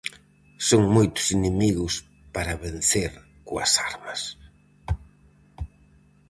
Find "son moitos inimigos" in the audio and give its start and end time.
0.67-1.93